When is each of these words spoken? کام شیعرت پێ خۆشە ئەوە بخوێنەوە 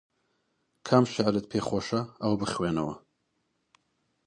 کام 0.87 1.03
شیعرت 1.13 1.45
پێ 1.51 1.59
خۆشە 1.67 2.01
ئەوە 2.21 2.35
بخوێنەوە 2.41 2.95